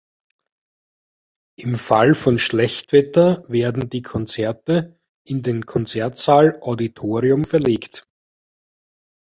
Im 1.57 1.75
Fall 1.75 2.15
von 2.15 2.39
Schlechtwetter 2.39 3.43
werden 3.47 3.87
die 3.91 4.01
Konzerte 4.01 4.99
in 5.23 5.43
den 5.43 5.67
Konzertsaal 5.67 6.57
Auditorium 6.59 7.45
verlegt. 7.45 8.07